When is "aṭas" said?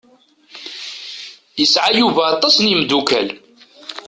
2.33-2.55